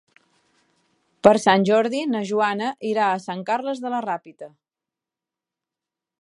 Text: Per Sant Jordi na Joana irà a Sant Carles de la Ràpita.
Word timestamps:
Per 1.27 1.33
Sant 1.43 1.65
Jordi 1.69 2.01
na 2.13 2.21
Joana 2.29 2.71
irà 2.93 3.11
a 3.11 3.21
Sant 3.27 3.45
Carles 3.51 3.83
de 3.85 3.93
la 3.97 4.01
Ràpita. 4.07 4.49